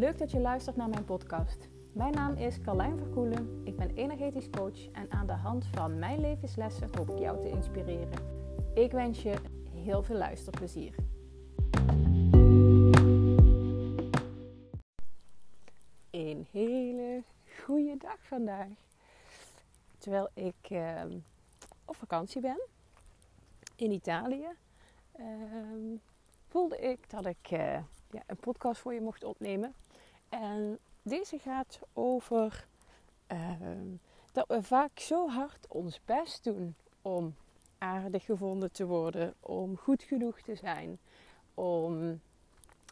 [0.00, 1.68] Leuk dat je luistert naar mijn podcast.
[1.92, 3.60] Mijn naam is Carlijn Verkoelen.
[3.64, 7.48] Ik ben energetisch coach en aan de hand van mijn levenslessen hoop ik jou te
[7.48, 8.18] inspireren.
[8.74, 9.34] Ik wens je
[9.74, 10.94] heel veel luisterplezier.
[16.10, 17.22] Een hele
[17.64, 18.68] goede dag vandaag.
[19.98, 21.02] Terwijl ik uh,
[21.84, 22.60] op vakantie ben
[23.76, 24.48] in Italië,
[25.18, 25.26] uh,
[26.48, 27.78] voelde ik dat ik uh,
[28.10, 29.74] ja, een podcast voor je mocht opnemen.
[30.30, 32.66] En deze gaat over
[33.26, 33.88] ehm,
[34.32, 37.34] dat we vaak zo hard ons best doen om
[37.78, 40.98] aardig gevonden te worden, om goed genoeg te zijn,
[41.54, 42.20] om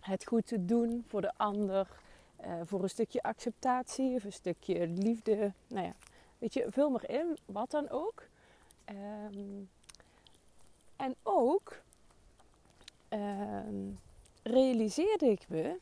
[0.00, 1.88] het goed te doen voor de ander,
[2.44, 5.52] uh, voor een stukje acceptatie of een stukje liefde.
[5.66, 5.94] Nou ja,
[6.38, 8.22] weet je, vul maar in, wat dan ook.
[8.90, 9.68] Um,
[10.96, 11.82] en ook
[13.08, 13.98] um,
[14.42, 15.78] realiseerde ik me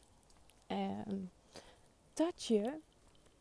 [2.14, 2.72] dat je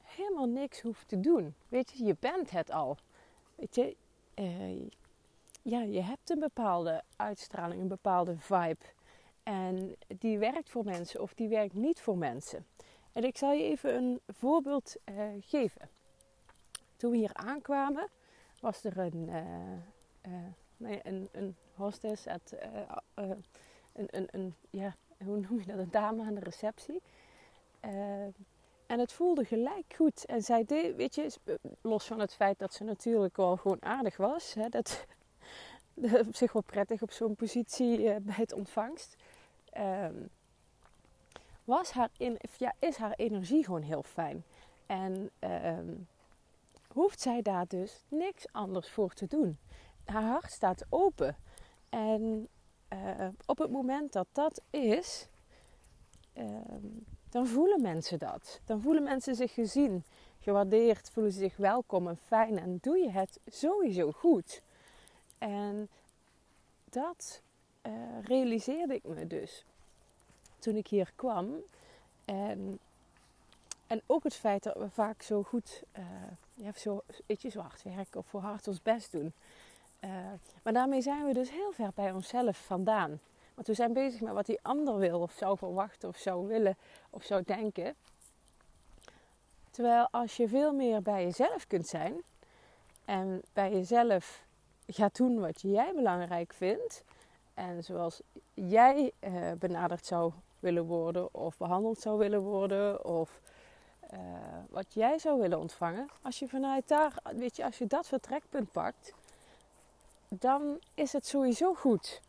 [0.03, 1.55] helemaal niks hoeft te doen.
[1.67, 2.97] Weet je, je bent het al.
[3.55, 3.95] Weet je,
[4.35, 4.89] uh,
[5.61, 8.85] ja, je hebt een bepaalde uitstraling, een bepaalde vibe.
[9.43, 12.65] En die werkt voor mensen of die werkt niet voor mensen.
[13.11, 15.89] En ik zal je even een voorbeeld uh, geven.
[16.97, 18.08] Toen we hier aankwamen,
[18.59, 20.31] was er een, uh,
[20.77, 22.53] nee, een, een hostess, at,
[23.13, 23.43] een,
[23.93, 27.02] een, een, ja, hoe noem je dat, een dame aan de receptie.
[28.94, 30.25] En het voelde gelijk goed.
[30.25, 31.31] En zij deed, weet je,
[31.81, 34.53] los van het feit dat ze natuurlijk wel gewoon aardig was.
[34.53, 35.05] Hè, dat,
[36.27, 39.16] op zich wel prettig op zo'n positie uh, bij het ontvangst.
[39.77, 40.30] Um,
[41.64, 44.44] was haar in, ja, is haar energie gewoon heel fijn.
[44.86, 46.08] En um,
[46.88, 49.58] hoeft zij daar dus niks anders voor te doen.
[50.05, 51.38] Haar hart staat open.
[51.89, 52.47] En
[52.94, 55.27] uh, op het moment dat dat is,
[56.38, 58.59] um, dan voelen mensen dat.
[58.66, 60.04] Dan voelen mensen zich gezien,
[60.39, 64.61] gewaardeerd, voelen ze zich welkom en fijn en doe je het sowieso goed.
[65.38, 65.89] En
[66.89, 67.42] dat
[67.88, 67.93] uh,
[68.23, 69.66] realiseerde ik me dus
[70.60, 71.55] toen ik hier kwam.
[72.26, 72.80] En,
[73.88, 76.05] en ook het feit dat we vaak zo goed, uh,
[76.54, 79.33] ja, zo, weet je, zo hard werken of voor hard ons best doen.
[79.99, 80.10] Uh,
[80.64, 83.20] maar daarmee zijn we dus heel ver bij onszelf vandaan.
[83.53, 86.77] Want we zijn bezig met wat die ander wil of zou verwachten of zou willen
[87.09, 87.95] of zou denken.
[89.71, 92.21] Terwijl als je veel meer bij jezelf kunt zijn
[93.05, 94.43] en bij jezelf
[94.87, 97.03] gaat doen wat jij belangrijk vindt
[97.53, 98.21] en zoals
[98.53, 103.42] jij uh, benaderd zou willen worden of behandeld zou willen worden of
[104.13, 104.19] uh,
[104.69, 106.09] wat jij zou willen ontvangen.
[106.21, 109.13] Als je vanuit daar, weet je, als je dat vertrekpunt pakt,
[110.27, 112.21] dan is het sowieso goed.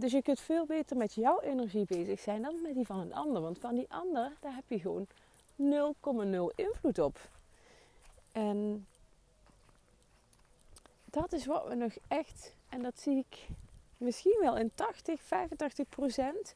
[0.00, 3.14] Dus je kunt veel beter met jouw energie bezig zijn dan met die van een
[3.14, 3.42] ander.
[3.42, 5.06] Want van die ander, daar heb je gewoon
[6.50, 7.18] 0,0 invloed op.
[8.32, 8.86] En
[11.04, 13.48] dat is wat we nog echt, en dat zie ik
[13.96, 16.54] misschien wel in 80, 85 procent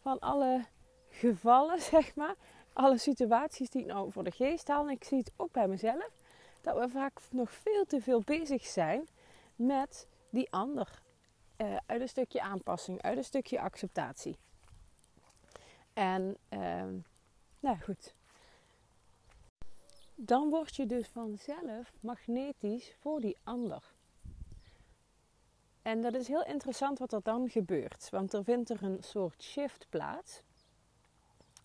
[0.00, 0.64] van alle
[1.10, 2.34] gevallen, zeg maar.
[2.72, 4.84] Alle situaties die ik nou voor de geest haal.
[4.84, 6.10] En ik zie het ook bij mezelf.
[6.60, 9.08] Dat we vaak nog veel te veel bezig zijn
[9.54, 11.04] met die ander.
[11.56, 14.36] Uh, uit een stukje aanpassing, uit een stukje acceptatie.
[15.92, 16.84] En, uh,
[17.60, 18.14] nou goed.
[20.14, 23.82] Dan word je dus vanzelf magnetisch voor die ander.
[25.82, 28.10] En dat is heel interessant wat er dan gebeurt.
[28.10, 30.42] Want er vindt er een soort shift plaats.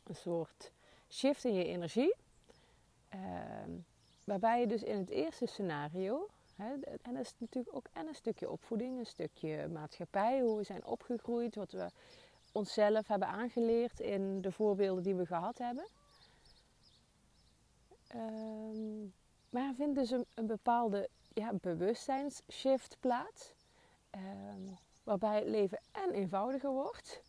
[0.03, 0.71] Een soort
[1.09, 2.15] shift in je energie.
[3.15, 3.19] Uh,
[4.23, 6.27] waarbij je dus in het eerste scenario
[7.01, 10.85] en dat is natuurlijk ook en een stukje opvoeding, een stukje maatschappij, hoe we zijn
[10.85, 11.89] opgegroeid, wat we
[12.51, 15.87] onszelf hebben aangeleerd in de voorbeelden die we gehad hebben.
[18.15, 19.13] Um,
[19.49, 23.53] maar er vindt dus een, bepaalde ja, bewustzijnsshift plaats,
[24.15, 27.21] um, waarbij het leven en eenvoudiger wordt.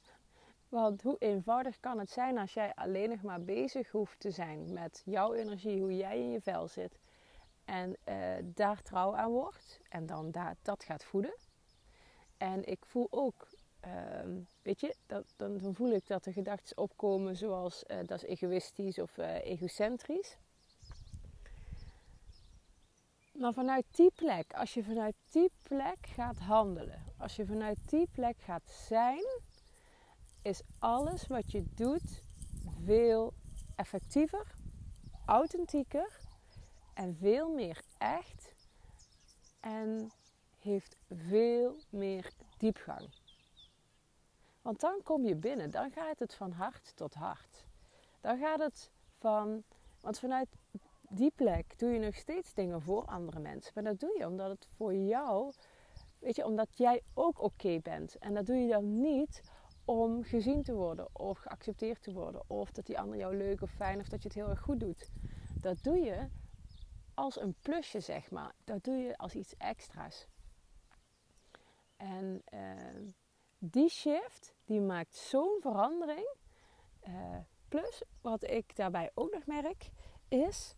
[0.69, 4.73] Want hoe eenvoudig kan het zijn als jij alleen nog maar bezig hoeft te zijn
[4.73, 6.99] met jouw energie, hoe jij in je vel zit
[7.65, 11.35] en uh, daar trouw aan wordt en dan daar, dat gaat voeden.
[12.37, 13.49] En ik voel ook,
[13.87, 13.93] uh,
[14.63, 18.99] weet je, dan, dan, voel ik dat er gedachten opkomen zoals uh, dat is egoïstisch
[18.99, 20.37] of uh, egocentrisch.
[23.33, 28.09] Maar vanuit die plek, als je vanuit die plek gaat handelen, als je vanuit die
[28.13, 29.25] plek gaat zijn,
[30.43, 32.23] is alles wat je doet
[32.85, 33.33] veel
[33.77, 34.55] effectiever,
[35.27, 36.22] authentieker
[36.95, 38.55] en veel meer echt
[39.61, 40.11] en
[40.59, 43.09] heeft veel meer diepgang.
[44.63, 47.65] Want dan kom je binnen, dan gaat het van hart tot hart.
[48.21, 49.63] dan gaat het van,
[50.01, 50.49] want vanuit
[51.09, 53.73] die plek doe je nog steeds dingen voor andere mensen.
[53.75, 55.53] Maar dat doe je omdat het voor jou,
[56.19, 58.19] weet je, omdat jij ook oké bent.
[58.19, 59.43] En dat doe je dan niet
[59.85, 62.43] om gezien te worden of geaccepteerd te worden.
[62.47, 64.81] Of dat die ander jou leuk of fijn of dat je het heel erg goed
[64.81, 65.11] doet.
[65.61, 66.29] Dat doe je
[67.15, 68.53] als een plusje, zeg maar.
[68.65, 70.27] Dat doe je als iets extra's.
[71.97, 73.11] En uh,
[73.59, 76.35] die shift, die maakt zo'n verandering.
[77.09, 77.37] Uh,
[77.69, 79.91] plus, wat ik daarbij ook nog merk,
[80.29, 80.75] is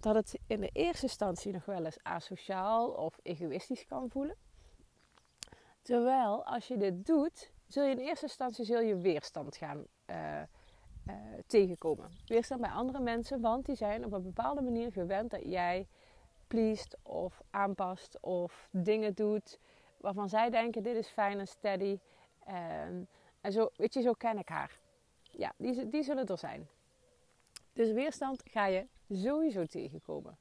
[0.00, 4.36] dat het in de eerste instantie nog wel eens asociaal of egoïstisch kan voelen.
[5.82, 10.42] Terwijl als je dit doet, zul je in eerste instantie zul je weerstand gaan uh,
[11.08, 11.14] uh,
[11.46, 12.10] tegenkomen.
[12.26, 15.86] Weerstand bij andere mensen, want die zijn op een bepaalde manier gewend dat jij
[16.46, 19.58] pleest of aanpast of dingen doet
[20.02, 21.98] waarvan zij denken dit is fijn en steady.
[22.48, 23.06] Um,
[23.40, 24.78] en zo, weet je, zo ken ik haar.
[25.22, 26.68] Ja, die, die zullen er zijn.
[27.72, 30.38] Dus weerstand ga je sowieso tegenkomen.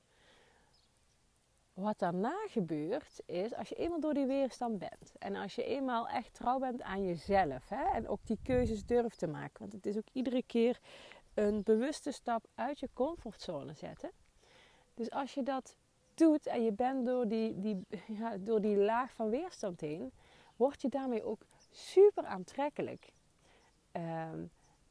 [1.81, 6.07] Wat daarna gebeurt is, als je eenmaal door die weerstand bent en als je eenmaal
[6.07, 9.86] echt trouw bent aan jezelf hè, en ook die keuzes durft te maken, want het
[9.86, 10.80] is ook iedere keer
[11.33, 14.12] een bewuste stap uit je comfortzone zetten.
[14.94, 15.75] Dus als je dat
[16.13, 17.86] doet en je bent door die, die,
[18.19, 20.12] ja, door die laag van weerstand heen,
[20.56, 23.12] word je daarmee ook super aantrekkelijk.
[23.92, 24.45] Ehm,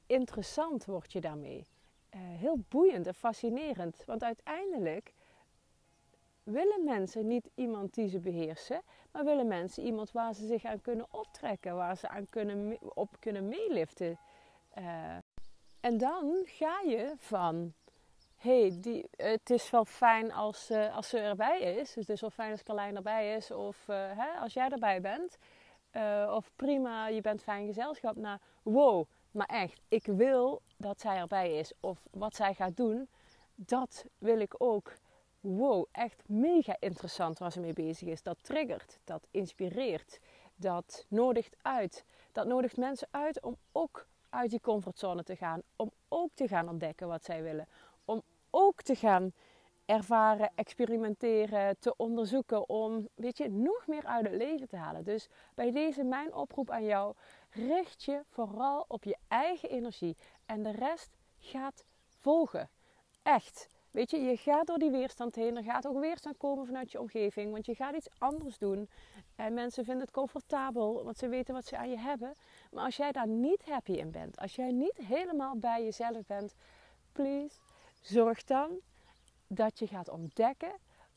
[0.07, 1.67] interessant word je daarmee.
[2.15, 4.05] Uh, heel boeiend en fascinerend.
[4.07, 5.13] Want uiteindelijk
[6.51, 8.83] willen mensen niet iemand die ze beheersen,
[9.13, 13.17] maar willen mensen iemand waar ze zich aan kunnen optrekken, waar ze aan kunnen, op
[13.19, 14.19] kunnen meeliften.
[14.79, 15.17] Uh,
[15.81, 17.73] en dan ga je van
[18.37, 21.95] hey, die, het is wel fijn als, uh, als ze erbij is.
[21.95, 23.51] Het is wel fijn als Carlijn erbij is.
[23.51, 25.39] Of uh, hè, als jij erbij bent.
[26.37, 28.17] Of prima, je bent fijn gezelschap.
[28.17, 31.73] Nou, wow, maar echt, ik wil dat zij erbij is.
[31.81, 33.09] Of wat zij gaat doen,
[33.55, 34.93] dat wil ik ook.
[35.41, 38.23] Wow, echt mega interessant waar ze mee bezig is.
[38.23, 40.21] Dat triggert, dat inspireert,
[40.55, 42.05] dat nodigt uit.
[42.33, 45.63] Dat nodigt mensen uit om ook uit die comfortzone te gaan.
[45.77, 47.69] Om ook te gaan ontdekken wat zij willen
[48.51, 49.33] ook te gaan
[49.85, 55.05] ervaren, experimenteren, te onderzoeken om, weet je, nog meer uit het leven te halen.
[55.05, 57.15] Dus bij deze mijn oproep aan jou,
[57.51, 60.17] richt je vooral op je eigen energie
[60.47, 62.71] en de rest gaat volgen.
[63.23, 63.69] Echt.
[63.91, 65.57] Weet je, je gaat door die weerstand heen.
[65.57, 67.53] Er gaat ook weerstand komen vanuit je omgeving.
[67.53, 68.89] Want je gaat iets anders doen.
[69.37, 72.35] En mensen vinden het comfortabel, want ze weten wat ze aan je hebben.
[72.71, 76.55] Maar als jij daar niet happy in bent, als jij niet helemaal bij jezelf bent,
[77.13, 77.57] please,
[78.01, 78.81] Zorg dan
[79.47, 80.73] dat je gaat ontdekken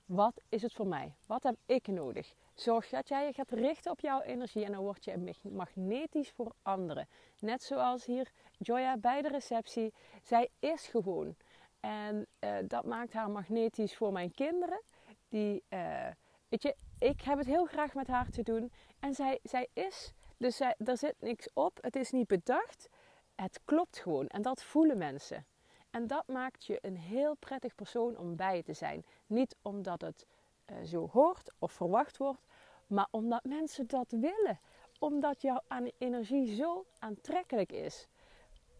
[0.06, 1.16] wat is het voor mij?
[1.26, 2.34] Wat heb ik nodig?
[2.54, 6.52] Zorg dat jij je gaat richten op jouw energie en dan word je magnetisch voor
[6.62, 7.08] anderen.
[7.40, 9.94] Net zoals hier Joya bij de receptie.
[10.24, 11.36] Zij is gewoon.
[11.84, 14.82] En uh, dat maakt haar magnetisch voor mijn kinderen.
[15.30, 16.08] Die, uh,
[16.50, 18.72] weet je, ik heb het heel graag met haar te doen.
[19.00, 21.78] En zij, zij is, dus zij, er zit niks op.
[21.82, 22.90] Het is niet bedacht.
[23.36, 24.28] Het klopt gewoon.
[24.28, 25.46] En dat voelen mensen.
[25.90, 29.06] En dat maakt je een heel prettig persoon om bij te zijn.
[29.28, 30.26] Niet omdat het
[30.66, 32.46] uh, zo hoort of verwacht wordt,
[32.88, 34.60] maar omdat mensen dat willen.
[35.00, 35.62] Omdat jouw
[35.98, 38.08] energie zo aantrekkelijk is.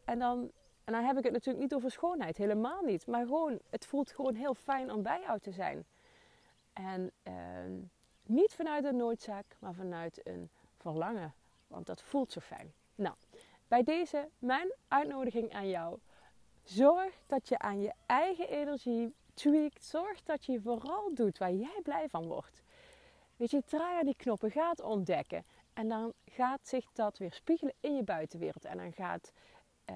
[0.06, 0.52] En dan,
[0.84, 3.08] en dan heb ik het natuurlijk niet over schoonheid, helemaal niet.
[3.08, 5.86] Maar gewoon, het voelt gewoon heel fijn om bij jou te zijn.
[6.74, 7.34] En uh,
[8.24, 11.34] niet vanuit een noodzaak, maar vanuit een verlangen.
[11.68, 12.74] Want dat voelt zo fijn.
[12.96, 13.16] Nou,
[13.68, 16.00] bij deze mijn uitnodiging aan jou
[16.64, 19.86] Zorg dat je aan je eigen energie tweakt.
[19.86, 22.62] Zorg dat je vooral doet waar jij blij van wordt.
[23.36, 25.46] Weet je, draai die knoppen, ga het ontdekken.
[25.74, 28.66] En dan gaat zich dat weer spiegelen in je buitenwereld.
[28.66, 29.32] En dan, gaat,
[29.90, 29.96] uh,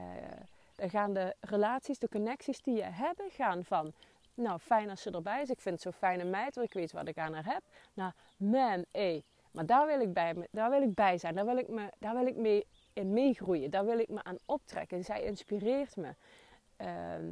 [0.77, 3.93] dan gaan de relaties, de connecties die je hebben, gaan van...
[4.33, 5.49] Nou, fijn als ze erbij is.
[5.49, 7.61] Ik vind het zo fijne meid, want ik weet wat ik aan haar heb.
[7.93, 11.35] Nou, man, hé, maar daar wil ik bij, daar wil ik bij zijn.
[11.35, 13.69] Daar wil ik, me, daar wil ik mee in meegroeien.
[13.69, 15.03] Daar wil ik me aan optrekken.
[15.03, 16.15] Zij inspireert me.
[16.75, 17.31] Ehm,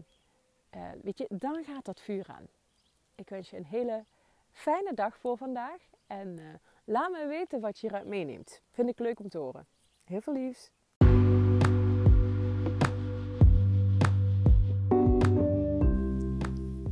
[0.69, 2.47] eh, weet je, dan gaat dat vuur aan.
[3.15, 4.05] Ik wens je een hele
[4.51, 5.81] fijne dag voor vandaag.
[6.07, 6.45] En uh,
[6.83, 8.61] laat me weten wat je eruit meeneemt.
[8.71, 9.67] Vind ik leuk om te horen.
[10.03, 10.71] Heel veel liefs.